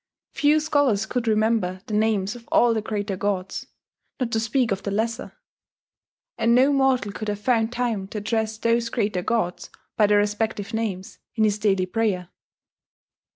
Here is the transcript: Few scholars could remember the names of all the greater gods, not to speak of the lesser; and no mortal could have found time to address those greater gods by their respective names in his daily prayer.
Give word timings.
Few 0.31 0.59
scholars 0.59 1.05
could 1.05 1.27
remember 1.27 1.81
the 1.85 1.93
names 1.93 2.35
of 2.35 2.49
all 2.51 2.73
the 2.73 2.81
greater 2.81 3.15
gods, 3.15 3.67
not 4.19 4.31
to 4.31 4.39
speak 4.39 4.71
of 4.71 4.81
the 4.81 4.89
lesser; 4.89 5.33
and 6.39 6.55
no 6.55 6.73
mortal 6.73 7.11
could 7.11 7.27
have 7.27 7.39
found 7.39 7.71
time 7.71 8.07
to 8.07 8.17
address 8.17 8.57
those 8.57 8.89
greater 8.89 9.21
gods 9.21 9.69
by 9.97 10.07
their 10.07 10.17
respective 10.17 10.73
names 10.73 11.19
in 11.35 11.43
his 11.43 11.59
daily 11.59 11.85
prayer. 11.85 12.29